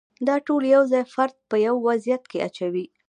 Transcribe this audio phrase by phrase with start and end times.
[0.27, 2.85] دا ټول یو ځای فرد په یو وضعیت کې اچوي.